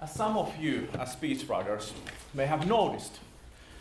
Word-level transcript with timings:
As 0.00 0.12
some 0.14 0.38
of 0.38 0.56
you, 0.56 0.88
as 0.98 1.14
speechwriters, 1.14 1.92
may 2.32 2.46
have 2.46 2.66
noticed, 2.66 3.18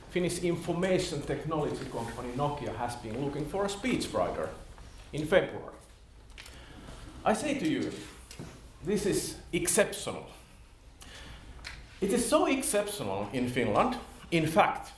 Finnish 0.10 0.40
information 0.40 1.22
technology 1.22 1.86
company 1.92 2.30
Nokia 2.36 2.76
has 2.76 2.96
been 2.96 3.24
looking 3.24 3.46
for 3.46 3.66
a 3.66 3.68
speechwriter 3.68 4.50
in 5.14 5.26
February. 5.26 5.76
I 7.24 7.34
say 7.34 7.58
to 7.60 7.70
you, 7.70 7.92
this 8.84 9.06
is 9.06 9.36
exceptional. 9.54 10.26
It 12.02 12.12
is 12.12 12.28
so 12.28 12.48
exceptional 12.48 13.30
in 13.32 13.48
Finland, 13.48 13.96
in 14.32 14.48
fact, 14.48 14.92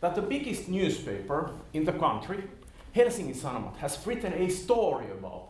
that 0.00 0.14
the 0.14 0.22
biggest 0.22 0.68
newspaper 0.68 1.50
in 1.72 1.84
the 1.84 1.92
country, 1.92 2.44
Helsingin 2.94 3.34
Sanomat, 3.34 3.76
has 3.78 4.06
written 4.06 4.34
a 4.34 4.48
story 4.50 5.06
about 5.10 5.48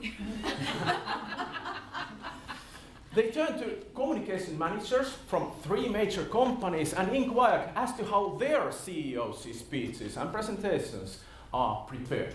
it. 0.00 0.12
they 3.18 3.32
turned 3.32 3.58
to 3.58 3.84
communication 3.96 4.56
managers 4.56 5.08
from 5.26 5.50
three 5.64 5.88
major 5.88 6.24
companies 6.26 6.92
and 6.92 7.10
inquired 7.16 7.68
as 7.74 7.92
to 7.94 8.04
how 8.04 8.36
their 8.38 8.70
CEOs' 8.70 9.58
speeches 9.58 10.16
and 10.16 10.32
presentations 10.32 11.18
are 11.52 11.84
prepared. 11.88 12.32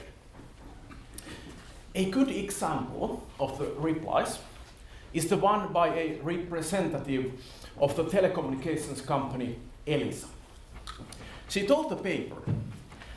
A 1.95 2.11
good 2.11 2.29
example 2.29 3.25
of 3.39 3.57
the 3.59 3.67
replies 3.77 4.39
is 5.13 5.29
the 5.29 5.37
one 5.37 5.71
by 5.71 5.87
a 5.87 6.19
representative 6.21 7.31
of 7.77 7.95
the 7.95 8.03
telecommunications 8.03 9.05
company 9.05 9.55
Elisa. 9.87 10.27
She 11.47 11.65
told 11.65 11.91
the 11.91 11.95
paper 11.95 12.41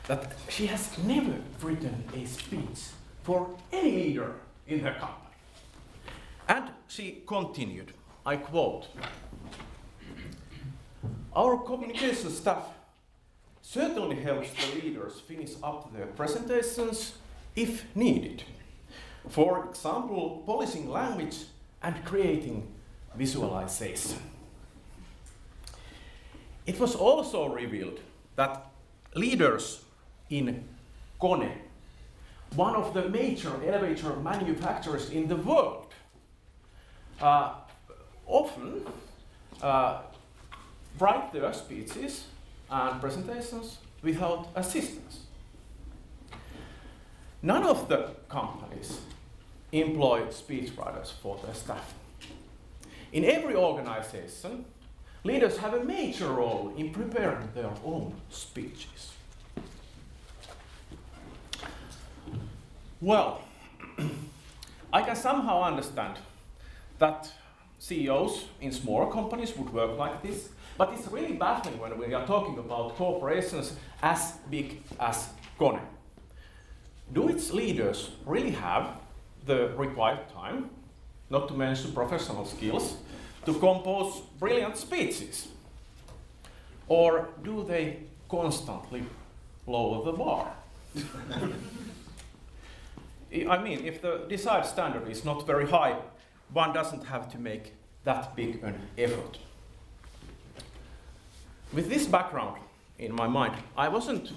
that 0.07 0.31
she 0.47 0.67
has 0.67 0.97
never 0.99 1.35
written 1.61 2.05
a 2.15 2.25
speech 2.27 2.79
for 3.23 3.49
any 3.73 3.91
leader 3.91 4.35
in 4.67 4.79
her 4.79 4.93
company. 4.93 5.26
And 6.47 6.69
she 6.87 7.23
continued, 7.27 7.93
I 8.25 8.37
quote, 8.37 8.87
Our 11.35 11.57
communication 11.57 12.29
staff 12.29 12.63
certainly 13.61 14.15
helps 14.15 14.49
the 14.53 14.81
leaders 14.81 15.19
finish 15.19 15.51
up 15.61 15.93
their 15.93 16.05
presentations 16.05 17.17
if 17.55 17.83
needed. 17.95 18.43
For 19.27 19.67
example, 19.69 20.43
polishing 20.45 20.89
language 20.89 21.37
and 21.83 22.03
creating 22.05 22.65
visualization. 23.15 24.19
It 26.65 26.79
was 26.79 26.95
also 26.95 27.47
revealed 27.47 27.99
that 28.35 28.67
leaders 29.15 29.83
in 30.29 30.63
Kone, 31.19 31.51
one 32.55 32.75
of 32.75 32.93
the 32.93 33.09
major 33.09 33.51
elevator 33.65 34.15
manufacturers 34.17 35.09
in 35.09 35.27
the 35.27 35.35
world, 35.35 35.86
uh, 37.21 37.53
often 38.25 38.85
uh, 39.61 40.01
write 40.99 41.33
their 41.33 41.53
speeches 41.53 42.25
and 42.69 42.99
presentations 43.01 43.77
without 44.01 44.49
assistance. 44.55 45.25
None 47.41 47.63
of 47.63 47.87
the 47.87 48.09
companies 48.29 48.99
employ 49.71 50.21
speechwriters 50.25 51.11
for 51.21 51.39
their 51.43 51.53
staff. 51.53 51.93
In 53.11 53.23
every 53.23 53.55
organization, 53.55 54.65
leaders 55.23 55.57
have 55.57 55.73
a 55.73 55.83
major 55.83 56.29
role 56.29 56.73
in 56.77 56.91
preparing 56.91 57.49
their 57.53 57.71
own 57.85 58.13
speeches. 58.29 59.11
Well, 62.99 63.41
I 64.93 65.01
can 65.03 65.15
somehow 65.15 65.63
understand 65.63 66.17
that 66.99 67.31
CEOs 67.79 68.45
in 68.61 68.71
smaller 68.71 69.11
companies 69.11 69.55
would 69.55 69.71
work 69.71 69.97
like 69.97 70.21
this, 70.23 70.49
but 70.77 70.93
it's 70.93 71.07
really 71.07 71.33
baffling 71.33 71.79
when 71.79 71.97
we 71.97 72.13
are 72.13 72.25
talking 72.25 72.57
about 72.57 72.95
corporations 72.95 73.73
as 74.01 74.33
big 74.49 74.81
as 74.99 75.29
Kone. 75.59 75.81
Do 77.13 77.29
its 77.29 77.53
leaders 77.53 78.11
really 78.25 78.51
have 78.51 78.89
the 79.45 79.69
required 79.77 80.27
time, 80.33 80.69
not 81.29 81.47
to 81.47 81.53
mention 81.53 81.93
professional 81.93 82.45
skills, 82.45 82.97
to 83.45 83.53
compose 83.53 84.21
brilliant 84.39 84.77
speeches? 84.77 85.47
Or 86.87 87.29
do 87.43 87.63
they 87.63 87.99
constantly 88.29 89.03
lower 89.65 90.03
the 90.03 90.11
bar? 90.11 90.53
I 93.49 93.57
mean, 93.57 93.85
if 93.85 94.01
the 94.01 94.25
desired 94.29 94.65
standard 94.65 95.07
is 95.09 95.25
not 95.25 95.45
very 95.45 95.69
high, 95.69 95.97
one 96.53 96.73
doesn't 96.73 97.05
have 97.05 97.31
to 97.31 97.39
make 97.39 97.73
that 98.03 98.35
big 98.35 98.63
an 98.63 98.75
effort. 98.97 99.37
With 101.73 101.89
this 101.89 102.05
background 102.05 102.61
in 102.97 103.13
my 103.13 103.27
mind, 103.27 103.55
I 103.75 103.89
wasn't, 103.89 104.31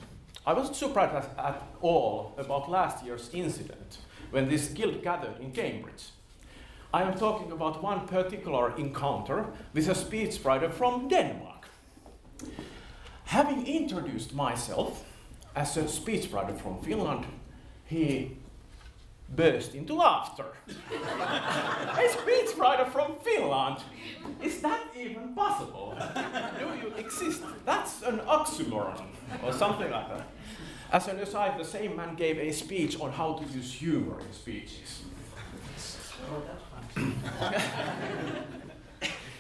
I 0.47 0.53
wasn't 0.53 0.76
surprised 0.76 1.15
at, 1.15 1.38
at 1.38 1.62
all 1.81 2.34
about 2.37 2.69
last 2.69 3.04
year's 3.04 3.31
incident 3.32 3.98
when 4.31 4.48
this 4.48 4.69
guild 4.69 5.03
gathered 5.03 5.38
in 5.41 5.53
Cambridge. 5.53 6.10
I 6.93 7.03
am 7.03 7.16
talking 7.16 7.53
about 7.53 7.82
one 7.82 8.09
particular 8.09 8.77
encounter 8.77 9.47
with 9.72 9.88
a 9.88 9.92
speechwriter 9.92 10.72
from 10.72 11.09
Denmark. 11.09 11.69
Having 13.27 13.66
introduced 13.66 14.34
myself 14.34 15.04
as 15.54 15.77
a 15.77 15.84
speechwriter 15.84 16.60
from 16.60 16.81
Finland, 16.81 17.27
he 17.84 18.37
burst 19.35 19.75
into 19.75 19.95
laughter. 19.95 20.47
a 20.69 22.09
speechwriter 22.09 22.91
from 22.91 23.15
Finland? 23.23 23.79
Is 24.43 24.61
that 24.61 24.81
even 24.97 25.35
possible? 25.35 25.97
Do 26.59 26.67
you 26.83 26.95
exist? 26.97 27.43
That's 27.65 28.03
an 28.03 28.19
oxymoron, 28.21 29.07
or 29.45 29.53
something 29.53 29.91
like 29.91 30.09
that. 30.09 30.27
As 30.93 31.09
an 31.09 31.19
aside, 31.21 31.59
the 31.59 31.65
same 31.65 31.95
man 31.97 32.17
gave 32.17 32.39
a 32.39 32.51
speech 32.53 33.01
on 33.01 33.13
how 33.13 33.35
to 33.35 33.45
use 33.45 33.73
humor 33.73 34.21
in 34.21 34.33
speeches. 34.33 35.03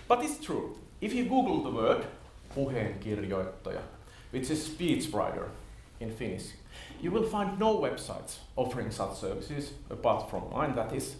but 0.08 0.22
it's 0.24 0.38
true. 0.38 0.78
If 1.00 1.12
you 1.12 1.24
Google 1.24 1.62
the 1.62 1.70
word 1.70 2.06
puheenkirjoittaja, 2.54 3.82
which 4.30 4.50
is 4.50 4.68
speechwriter 4.68 5.48
in 6.00 6.10
Finnish, 6.10 6.46
you 7.00 7.10
will 7.10 7.24
find 7.24 7.58
no 7.58 7.78
websites 7.78 8.38
offering 8.56 8.90
such 8.90 9.16
services 9.16 9.72
apart 9.90 10.28
from 10.30 10.50
mine. 10.50 10.74
That 10.74 10.92
is, 10.92 11.16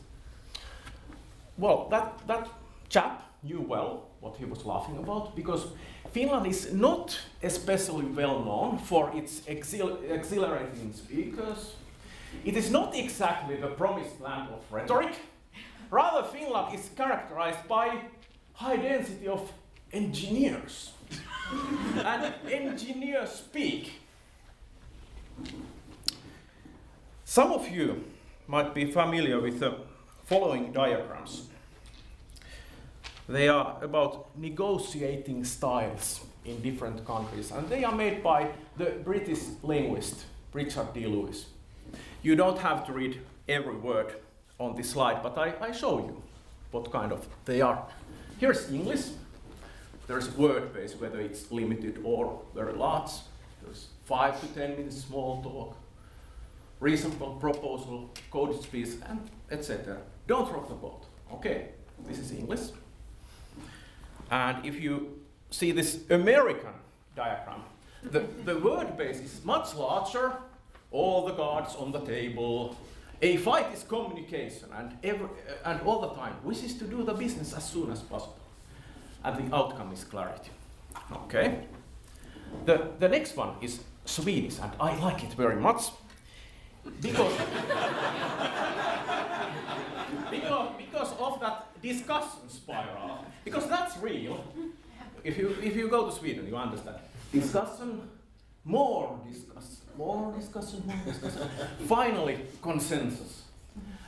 well, 1.59 1.89
that, 1.91 2.27
that 2.27 2.49
chap 2.89 3.23
knew 3.43 3.61
well 3.61 4.09
what 4.21 4.37
he 4.37 4.45
was 4.45 4.65
laughing 4.65 4.97
about 4.99 5.37
because 5.37 5.67
Finland 6.13 6.47
is 6.47 6.73
not 6.73 7.19
especially 7.43 8.05
well 8.07 8.45
known 8.45 8.79
for 8.79 9.11
its 9.15 9.41
exhil- 9.47 10.03
exhilarating 10.11 10.93
speakers. 10.93 11.75
It 12.45 12.57
is 12.57 12.71
not 12.71 12.95
exactly 12.95 13.57
the 13.57 13.69
promised 13.69 14.21
land 14.21 14.49
of 14.51 14.65
rhetoric. 14.71 15.15
Rather, 15.91 16.27
Finland 16.29 16.75
is 16.75 16.91
characterized 16.97 17.67
by 17.69 18.03
high 18.55 18.77
density 18.77 19.27
of 19.27 19.53
engineers. 19.93 20.93
and 21.97 22.33
engineers 22.49 23.31
speak 23.31 24.00
some 27.25 27.53
of 27.53 27.69
you 27.69 28.05
might 28.47 28.75
be 28.75 28.91
familiar 28.91 29.41
with 29.41 29.61
the 29.61 29.77
following 30.27 30.73
diagrams. 30.73 31.49
They 33.29 33.49
are 33.49 33.79
about 33.83 34.37
negotiating 34.37 35.45
styles 35.45 36.21
in 36.45 36.61
different 36.63 37.07
countries, 37.07 37.53
and 37.53 37.69
they 37.69 37.85
are 37.85 37.95
made 37.95 38.23
by 38.23 38.49
the 38.77 38.87
British 39.05 39.41
linguist 39.63 40.25
Richard 40.53 40.93
D. 40.95 41.07
Lewis. 41.07 41.47
You 42.23 42.35
don't 42.35 42.59
have 42.59 42.85
to 42.87 42.93
read 42.93 43.21
every 43.49 43.77
word 43.77 44.15
on 44.59 44.75
this 44.77 44.91
slide, 44.91 45.23
but 45.23 45.39
I, 45.39 45.55
I 45.61 45.73
show 45.73 45.99
you 45.99 46.23
what 46.71 46.91
kind 46.91 47.13
of 47.13 47.27
they 47.45 47.61
are. 47.61 47.87
Here's 48.39 48.71
English. 48.73 49.07
There's 50.07 50.29
word 50.37 50.73
base, 50.75 50.95
whether 50.97 51.21
it's 51.21 51.53
limited 51.53 52.01
or 52.03 52.43
very 52.55 52.73
large. 52.73 53.11
There's 53.63 53.87
five 54.11 54.41
to 54.41 54.47
ten 54.49 54.71
minutes 54.71 55.05
small 55.05 55.41
talk, 55.41 55.77
reasonable 56.81 57.35
proposal, 57.35 58.11
coded 58.33 58.61
speech, 58.61 58.89
and 59.09 59.21
etc. 59.53 59.99
Don't 60.27 60.51
rock 60.53 60.69
the 60.69 60.75
boat. 60.75 61.05
Okay, 61.33 61.69
this 62.09 62.19
is 62.19 62.33
English. 62.33 62.73
And 64.29 64.67
if 64.67 64.81
you 64.81 65.21
see 65.51 65.71
this 65.71 66.01
American 66.11 66.75
diagram, 67.15 67.63
the, 68.03 68.25
the 68.45 68.59
word 68.59 68.97
base 68.97 69.21
is 69.21 69.45
much 69.45 69.77
larger, 69.77 70.33
all 70.91 71.25
the 71.25 71.35
cards 71.35 71.77
on 71.77 71.93
the 71.93 72.01
table. 72.01 72.77
A 73.23 73.37
fight 73.37 73.73
is 73.73 73.85
communication, 73.85 74.71
and, 74.77 74.97
every, 75.05 75.29
and 75.65 75.81
all 75.83 76.01
the 76.01 76.15
time 76.15 76.35
wishes 76.43 76.75
to 76.79 76.85
do 76.85 77.05
the 77.05 77.15
business 77.15 77.53
as 77.53 77.65
soon 77.65 77.93
as 77.93 78.01
possible. 78.01 78.41
And 79.23 79.33
the 79.39 79.55
outcome 79.55 79.93
is 79.93 80.03
clarity. 80.03 80.51
Okay? 81.13 81.67
The, 82.65 82.89
the 82.99 83.09
next 83.09 83.37
one 83.37 83.55
is 83.61 83.81
Swedish, 84.11 84.59
and 84.59 84.73
I 84.81 84.97
like 84.97 85.23
it 85.23 85.33
very 85.35 85.57
much 85.57 85.91
because, 87.01 87.33
because, 90.31 90.69
because 90.77 91.13
of 91.19 91.41
that 91.41 91.81
discussion 91.81 92.49
spiral. 92.49 93.25
because 93.45 93.69
that's 93.69 93.97
real. 93.99 94.45
If 95.23 95.39
you, 95.39 95.57
if 95.63 95.77
you 95.77 95.89
go 95.89 96.07
to 96.11 96.13
Sweden, 96.13 96.47
you 96.49 96.57
understand. 96.57 96.97
Discussion, 97.33 98.09
more 98.65 99.21
discussion, 99.29 99.77
more 99.97 100.33
discussion, 100.33 100.83
more 100.87 101.05
discussion. 101.05 101.49
Finally, 101.87 102.41
consensus. 102.61 103.43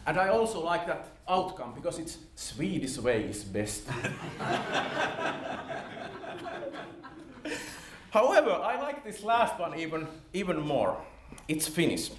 And 0.05 0.19
I 0.19 0.31
also 0.31 0.64
like 0.64 0.87
that 0.88 1.06
outcome 1.28 1.75
because 1.75 2.00
it's 2.00 2.19
Swedish 2.34 2.98
way 2.98 3.22
is 3.22 3.44
best. 3.44 3.84
However, 8.12 8.50
I 8.50 8.78
like 8.78 9.04
this 9.04 9.22
last 9.22 9.58
one 9.58 9.74
even, 9.78 10.06
even 10.34 10.60
more. 10.60 10.98
It's 11.48 11.66
Finnish. 11.66 12.10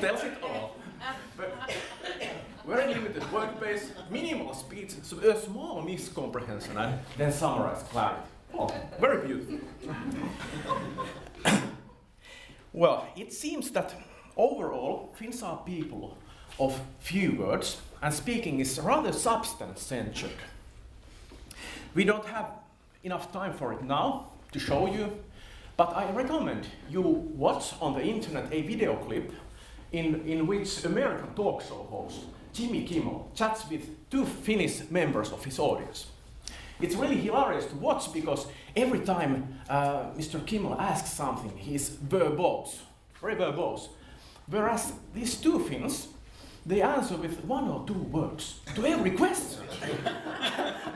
Tells 0.00 0.24
it 0.24 0.42
all. 0.42 0.76
Very 2.66 2.94
limited 2.94 3.32
word 3.32 3.60
base, 3.60 3.92
minimal 4.10 4.54
speech, 4.54 4.90
so 5.04 5.16
a 5.18 5.40
small 5.40 5.84
miscomprehension, 5.84 6.76
and 6.76 6.98
then 7.16 7.30
summarize 7.30 7.84
clarity. 7.84 8.22
Oh, 8.58 8.74
very 8.98 9.24
beautiful. 9.24 9.58
well, 12.72 13.06
it 13.16 13.32
seems 13.32 13.70
that 13.70 13.94
overall, 14.36 15.14
Finns 15.14 15.40
are 15.44 15.62
people 15.64 16.18
of 16.58 16.80
few 17.00 17.32
words, 17.36 17.80
and 18.02 18.12
speaking 18.12 18.60
is 18.60 18.78
rather 18.78 19.12
substance-centric. 19.12 20.36
We 21.94 22.04
don't 22.04 22.26
have 22.26 22.46
enough 23.02 23.32
time 23.32 23.52
for 23.52 23.72
it 23.72 23.82
now 23.82 24.30
to 24.52 24.58
show 24.58 24.86
you, 24.86 25.12
but 25.76 25.96
I 25.96 26.10
recommend 26.12 26.66
you 26.88 27.00
watch 27.00 27.74
on 27.80 27.94
the 27.94 28.02
internet 28.02 28.52
a 28.52 28.62
video 28.62 28.96
clip 28.96 29.32
in, 29.92 30.22
in 30.26 30.46
which 30.46 30.84
American 30.84 31.34
talk 31.34 31.62
show 31.62 31.86
host 31.90 32.20
Jimmy 32.52 32.84
Kimmel 32.84 33.30
chats 33.34 33.68
with 33.68 33.88
two 34.10 34.24
Finnish 34.24 34.88
members 34.90 35.32
of 35.32 35.44
his 35.44 35.58
audience. 35.58 36.06
It's 36.80 36.94
really 36.94 37.16
hilarious 37.16 37.66
to 37.66 37.74
watch 37.76 38.12
because 38.12 38.46
every 38.76 39.00
time 39.00 39.60
uh, 39.68 40.10
Mr. 40.16 40.44
Kimmel 40.44 40.80
asks 40.80 41.10
something, 41.10 41.52
he's 41.56 41.90
verbose, 41.90 42.76
very 43.20 43.36
verbose. 43.36 43.88
Whereas 44.46 44.92
these 45.14 45.36
two 45.36 45.58
Finns, 45.60 46.08
they 46.66 46.82
answer 46.82 47.16
with 47.16 47.44
one 47.44 47.68
or 47.68 47.84
two 47.86 47.94
words 47.94 48.60
to 48.74 48.86
every 48.86 49.10
question. 49.10 49.62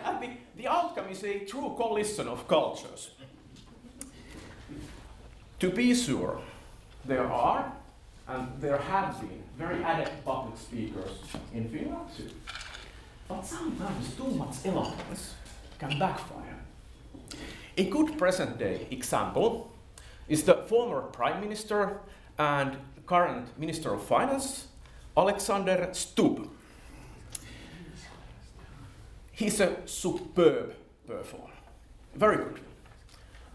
and 0.05 0.23
the, 0.23 0.31
the 0.57 0.67
outcome 0.69 1.09
is 1.11 1.23
a 1.25 1.41
true 1.41 1.75
collision 1.77 2.29
of 2.29 2.49
cultures. 2.49 3.11
To 5.61 5.71
be 5.71 5.95
sure, 5.95 6.41
there 7.05 7.27
are 7.27 7.73
and 8.29 8.49
there 8.61 8.79
have 8.79 9.21
been 9.21 9.43
very 9.57 9.79
adept 9.83 10.25
public 10.25 10.57
speakers 10.59 11.11
in 11.55 11.69
Finland 11.69 12.09
too. 12.17 12.31
But 13.27 13.45
sometimes 13.45 14.15
too 14.17 14.31
much 14.31 14.57
eloquence 14.65 15.35
can 15.79 15.99
backfire. 15.99 16.59
A 17.77 17.85
good 17.85 18.19
present 18.19 18.59
day 18.59 18.87
example 18.91 19.71
is 20.29 20.43
the 20.45 20.55
former 20.69 21.03
Prime 21.03 21.41
Minister 21.41 22.01
and 22.39 22.77
current 23.07 23.59
Minister 23.59 23.95
of 23.95 24.03
Finance, 24.03 24.68
Alexander 25.19 25.89
Stubb. 25.93 26.49
He's 29.33 29.59
a 29.61 29.77
superb 29.85 30.75
performer, 31.07 31.55
very 32.15 32.37
good. 32.37 32.61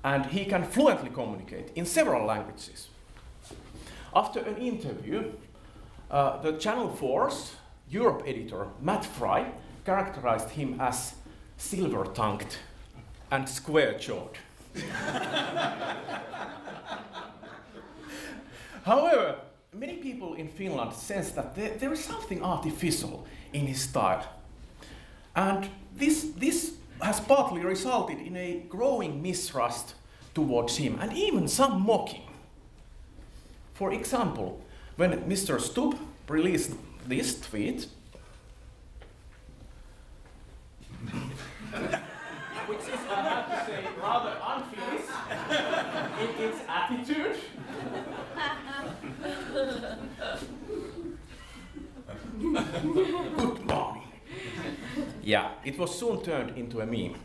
And 0.03 0.25
he 0.25 0.43
can 0.43 0.65
fluently 0.65 1.09
communicate 1.09 1.71
in 1.75 1.85
several 1.85 2.25
languages. 2.25 2.89
After 4.13 4.41
an 4.41 4.57
interview, 4.57 5.31
uh, 6.11 6.41
the 6.41 6.53
Channel 6.53 6.89
4's 6.89 7.55
Europe 7.89 8.23
editor, 8.25 8.67
Matt 8.81 9.05
Frei, 9.05 9.45
characterized 9.85 10.49
him 10.49 10.81
as 10.81 11.15
silver 11.57 12.03
tongued 12.05 12.57
and 13.31 13.47
square 13.47 13.97
jawed. 13.97 14.37
However, 18.83 19.37
many 19.73 19.95
people 19.95 20.35
in 20.35 20.47
Finland 20.47 20.93
sense 20.93 21.31
that 21.31 21.55
there, 21.55 21.77
there 21.77 21.93
is 21.93 22.03
something 22.03 22.43
artificial 22.43 23.25
in 23.53 23.67
his 23.67 23.81
style. 23.81 24.23
And 25.35 25.67
this, 25.95 26.31
this 26.37 26.73
has 27.01 27.19
partly 27.19 27.61
resulted 27.61 28.19
in 28.19 28.35
a 28.35 28.63
growing 28.69 29.21
mistrust 29.21 29.95
towards 30.33 30.77
him 30.77 30.97
and 31.01 31.13
even 31.13 31.47
some 31.47 31.81
mocking. 31.85 32.23
For 33.73 33.91
example, 33.91 34.61
when 34.95 35.21
Mr. 35.23 35.59
Stubb 35.59 35.97
released 36.27 36.71
this 37.07 37.39
tweet, 37.41 37.87
which 42.67 42.79
is, 42.79 42.99
I 43.09 43.21
have 43.21 43.49
to 43.49 43.65
say, 43.65 43.87
rather 44.01 44.37
unfinished 44.47 45.09
in 46.21 46.29
its 46.43 46.59
attitude. 46.67 47.37
Good 52.39 53.65
morning. 53.65 54.03
Yeah, 55.23 55.51
it 55.63 55.77
was 55.77 55.97
soon 55.97 56.21
turned 56.21 56.57
into 56.57 56.81
a 56.81 56.85
meme. 56.85 57.15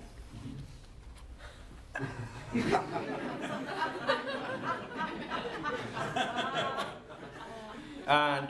and 8.07 8.49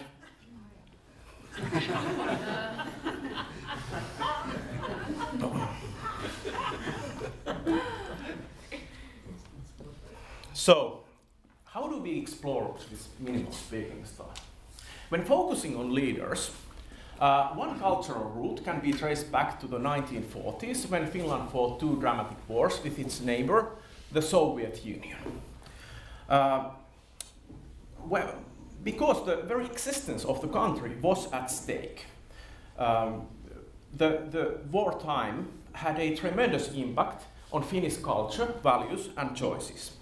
so, 10.52 10.97
we 12.08 12.18
explore 12.18 12.74
this 12.90 13.08
minimal 13.18 13.52
speaking 13.52 14.04
style? 14.04 14.34
When 15.08 15.24
focusing 15.24 15.76
on 15.76 15.94
leaders, 15.94 16.50
uh, 17.20 17.48
one 17.48 17.78
cultural 17.78 18.30
root 18.30 18.64
can 18.64 18.80
be 18.80 18.92
traced 18.92 19.32
back 19.32 19.60
to 19.60 19.66
the 19.66 19.78
1940s 19.78 20.88
when 20.90 21.06
Finland 21.06 21.50
fought 21.50 21.80
two 21.80 21.96
dramatic 22.00 22.38
wars 22.48 22.80
with 22.84 22.98
its 22.98 23.20
neighbor, 23.20 23.70
the 24.12 24.22
Soviet 24.22 24.84
Union. 24.84 25.18
Uh, 26.28 26.70
well, 28.04 28.34
because 28.84 29.26
the 29.26 29.36
very 29.36 29.66
existence 29.66 30.24
of 30.24 30.40
the 30.40 30.48
country 30.48 30.96
was 31.02 31.32
at 31.32 31.50
stake. 31.50 32.06
Um, 32.78 33.26
the, 33.96 34.22
the 34.30 34.58
wartime 34.70 35.48
had 35.72 35.98
a 35.98 36.14
tremendous 36.14 36.68
impact 36.72 37.24
on 37.52 37.62
Finnish 37.62 37.96
culture, 37.96 38.46
values, 38.62 39.08
and 39.16 39.36
choices. 39.36 39.92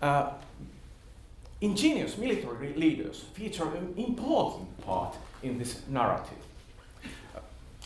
Uh, 0.00 0.30
ingenious 1.60 2.16
military 2.16 2.72
leaders 2.74 3.24
feature 3.34 3.68
an 3.74 3.94
important 3.96 4.80
part 4.84 5.16
in 5.42 5.58
this 5.58 5.82
narrative. 5.88 6.38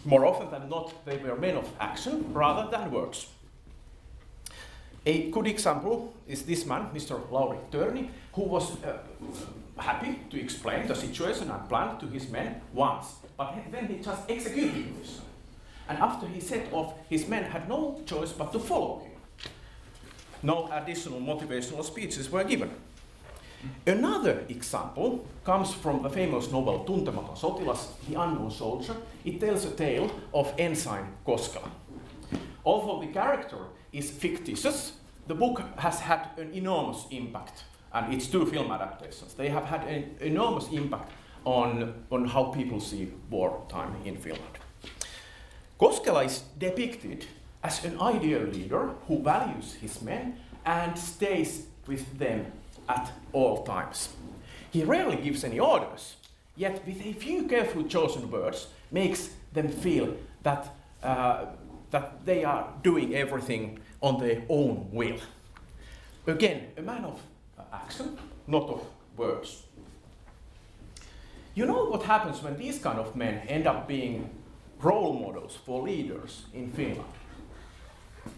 More 0.05 0.27
often 0.27 0.51
than 0.51 0.69
not, 0.69 1.05
they 1.05 1.17
were 1.17 1.35
men 1.37 1.57
of 1.57 1.69
action 1.81 2.33
rather 2.33 2.71
than 2.71 2.91
words. 2.91 3.27
A 5.07 5.31
good 5.31 5.47
example 5.47 6.15
is 6.27 6.43
this 6.45 6.65
man, 6.67 6.89
Mr. 6.95 7.31
Lauri 7.31 7.59
Törni, 7.71 8.09
who 8.33 8.43
was 8.43 8.83
uh, 8.85 8.99
happy 9.77 10.19
to 10.31 10.41
explain 10.41 10.87
the 10.87 10.95
situation 10.95 11.51
and 11.51 11.69
plan 11.69 11.99
to 11.99 12.07
his 12.07 12.29
men 12.31 12.61
once, 12.73 13.07
but 13.37 13.55
then 13.71 13.87
he 13.87 13.97
just 13.97 14.31
executed 14.31 14.95
this. 15.01 15.21
And 15.89 15.99
after 15.99 16.27
he 16.27 16.41
set 16.41 16.73
off, 16.73 16.95
his 17.11 17.29
men 17.29 17.45
had 17.45 17.69
no 17.69 18.01
choice 18.07 18.33
but 18.33 18.53
to 18.53 18.59
follow 18.59 19.01
him. 19.01 19.13
No 20.43 20.71
additional 20.73 21.21
motivational 21.21 21.85
speeches 21.85 22.31
were 22.31 22.45
given. 22.45 22.71
Another 23.87 24.45
example 24.49 25.27
comes 25.45 25.75
from 25.75 26.03
the 26.03 26.11
famous 26.11 26.51
novel 26.51 26.85
Tuntematon 26.85 27.37
sotilas, 27.37 27.89
The 28.09 28.21
Unknown 28.21 28.51
Soldier. 28.51 28.97
It 29.25 29.41
tells 29.41 29.65
a 29.65 29.71
tale 29.71 30.11
of 30.33 30.53
Ensign 30.59 31.07
Koskela. 31.27 31.71
Although 32.65 33.07
the 33.07 33.13
character 33.13 33.59
is 33.93 34.11
fictitious, 34.11 34.93
the 35.27 35.35
book 35.35 35.61
has 35.77 36.01
had 36.01 36.31
an 36.39 36.53
enormous 36.53 37.07
impact 37.11 37.65
and 37.93 38.13
it's 38.13 38.27
two 38.27 38.45
film 38.47 38.73
adaptations. 38.73 39.35
They 39.35 39.49
have 39.49 39.65
had 39.65 39.85
an 39.85 40.17
enormous 40.21 40.69
impact 40.73 41.13
on, 41.45 42.05
on 42.11 42.27
how 42.27 42.45
people 42.45 42.81
see 42.81 43.13
wartime 43.31 43.95
in 44.05 44.17
Finland. 44.17 44.59
Koskela 45.79 46.25
is 46.25 46.43
depicted 46.59 47.27
as 47.63 47.85
an 47.85 48.01
ideal 48.01 48.43
leader 48.43 48.91
who 49.07 49.23
values 49.23 49.75
his 49.75 50.03
men 50.03 50.39
and 50.67 50.99
stays 50.99 51.67
with 51.87 52.19
them 52.19 52.47
at 52.89 53.13
all 53.33 53.65
times. 53.65 54.11
He 54.71 54.85
rarely 54.85 55.17
gives 55.17 55.45
any 55.45 55.61
orders, 55.61 56.17
yet 56.57 56.87
with 56.87 57.05
a 57.05 57.13
few 57.13 57.45
carefully 57.45 57.85
chosen 57.85 58.31
words 58.31 58.69
makes 58.91 59.31
them 59.53 59.69
feel 59.69 60.17
that, 60.43 60.75
uh, 61.03 61.47
that 61.91 62.25
they 62.25 62.45
are 62.45 62.73
doing 62.83 63.15
everything 63.15 63.79
on 64.01 64.21
their 64.21 64.43
own 64.49 64.89
will. 64.93 65.19
Again, 66.27 66.69
a 66.77 66.83
man 66.83 67.05
of 67.05 67.21
action, 67.73 68.19
not 68.47 68.69
of 68.69 68.83
words. 69.17 69.63
You 71.55 71.67
know 71.67 71.85
what 71.85 72.03
happens 72.03 72.43
when 72.43 72.57
these 72.57 72.79
kind 72.79 72.99
of 72.99 73.15
men 73.15 73.47
end 73.47 73.67
up 73.67 73.87
being 73.87 74.29
role 74.81 75.13
models 75.13 75.57
for 75.65 75.83
leaders 75.83 76.43
in 76.53 76.73
Finland? 76.73 77.05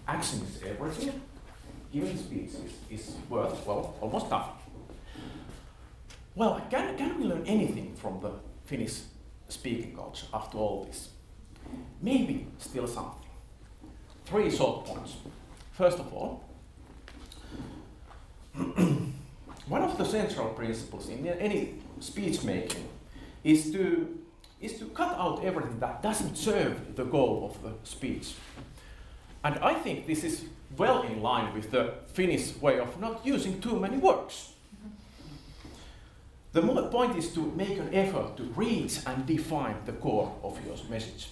Action 0.06 0.40
is 0.42 0.62
everything. 0.62 1.20
Giving 1.96 2.18
speech 2.18 2.50
is, 2.90 3.00
is 3.00 3.16
worth, 3.30 3.66
well, 3.66 3.96
almost 4.02 4.28
nothing. 4.28 4.52
Well, 6.34 6.60
can, 6.68 6.94
can 6.98 7.18
we 7.18 7.24
learn 7.24 7.42
anything 7.46 7.94
from 7.96 8.20
the 8.20 8.32
Finnish 8.66 9.00
speaking 9.48 9.96
culture 9.96 10.26
after 10.34 10.58
all 10.58 10.84
this? 10.84 11.08
Maybe 12.02 12.48
still 12.58 12.86
something. 12.86 13.30
Three 14.26 14.50
short 14.50 14.84
points. 14.84 15.14
First 15.72 15.98
of 15.98 16.12
all, 16.12 16.44
one 19.66 19.80
of 19.80 19.96
the 19.96 20.04
central 20.04 20.50
principles 20.50 21.08
in 21.08 21.26
any 21.26 21.76
speech 22.00 22.44
making 22.44 22.86
is 23.42 23.72
to, 23.72 24.18
is 24.60 24.78
to 24.80 24.84
cut 24.88 25.16
out 25.16 25.42
everything 25.42 25.78
that 25.78 26.02
doesn't 26.02 26.36
serve 26.36 26.94
the 26.94 27.04
goal 27.04 27.50
of 27.50 27.62
the 27.62 27.88
speech. 27.88 28.34
And 29.46 29.60
I 29.60 29.74
think 29.74 30.08
this 30.08 30.24
is 30.24 30.44
well 30.76 31.02
in 31.02 31.22
line 31.22 31.54
with 31.54 31.70
the 31.70 31.94
Finnish 32.08 32.60
way 32.60 32.80
of 32.80 33.00
not 33.00 33.24
using 33.24 33.60
too 33.60 33.78
many 33.78 33.96
words. 33.96 34.54
The 36.50 36.62
point 36.90 37.16
is 37.16 37.32
to 37.34 37.42
make 37.52 37.78
an 37.78 37.94
effort 37.94 38.36
to 38.38 38.42
reach 38.56 38.98
and 39.06 39.24
define 39.24 39.76
the 39.84 39.92
core 39.92 40.34
of 40.42 40.58
your 40.66 40.76
message. 40.90 41.28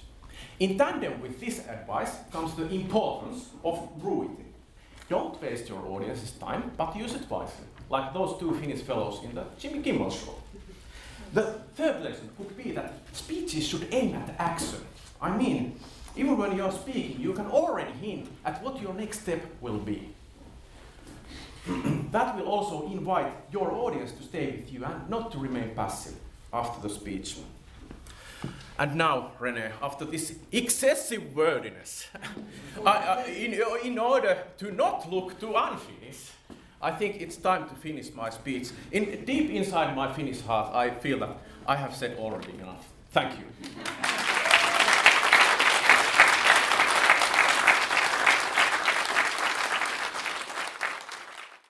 In 0.61 0.79
tandem 0.79 1.21
with 1.21 1.41
this 1.41 1.67
advice 1.67 2.13
comes 2.31 2.55
the 2.55 2.69
importance 2.71 3.49
of 3.65 3.91
brevity. 4.01 4.47
Don't 5.09 5.43
waste 5.43 5.69
your 5.69 5.85
audience's 5.85 6.31
time, 6.39 6.71
but 6.77 6.97
use 6.97 7.15
it 7.15 7.29
wisely, 7.29 7.67
like 7.91 8.15
those 8.15 8.39
two 8.39 8.55
Finnish 8.61 8.83
fellows 8.83 9.25
in 9.25 9.35
the 9.35 9.45
Jimmy 9.59 9.83
Kimmel 9.83 10.11
show. 10.11 10.37
The 11.33 11.59
third 11.75 12.05
lesson 12.05 12.31
could 12.37 12.57
be 12.57 12.71
that 12.79 12.93
speeches 13.13 13.67
should 13.67 13.89
aim 13.91 14.15
at 14.15 14.37
action. 14.39 14.87
I 15.21 15.37
mean, 15.37 15.81
even 16.17 16.37
when 16.37 16.57
you're 16.57 16.73
speaking, 16.73 17.21
you 17.21 17.33
can 17.33 17.47
already 17.47 17.93
hint 17.93 18.29
at 18.45 18.63
what 18.63 18.81
your 18.81 18.95
next 18.95 19.23
step 19.23 19.43
will 19.61 19.79
be. 19.79 20.11
that 22.13 22.37
will 22.37 22.47
also 22.47 22.87
invite 22.93 23.33
your 23.51 23.73
audience 23.73 24.13
to 24.13 24.23
stay 24.23 24.51
with 24.51 24.73
you 24.73 24.85
and 24.85 25.09
not 25.09 25.33
to 25.33 25.39
remain 25.39 25.75
passive 25.75 26.15
after 26.53 26.87
the 26.87 26.95
speech. 26.95 27.39
And 28.79 28.97
now, 28.97 29.33
Rene, 29.39 29.71
after 29.81 30.05
this 30.05 30.35
excessive 30.51 31.35
wordiness, 31.35 32.07
I, 32.87 33.25
in, 33.25 33.55
in 33.85 33.99
order 33.99 34.39
to 34.59 34.73
not 34.73 35.11
look 35.11 35.39
too 35.39 35.55
unfinished, 35.55 36.33
I 36.83 36.91
think 36.91 37.21
it's 37.21 37.37
time 37.37 37.69
to 37.69 37.75
finish 37.77 38.13
my 38.13 38.31
speech. 38.31 38.69
In, 38.93 39.25
deep 39.25 39.51
inside 39.51 39.97
my 39.97 40.13
Finnish 40.13 40.43
heart, 40.43 40.75
I 40.75 40.91
feel 40.91 41.19
that 41.21 41.37
I 41.67 41.77
have 41.77 41.95
said 41.95 42.19
already 42.19 42.53
enough. 42.59 42.89
Thank 43.11 43.39
you. 43.39 44.24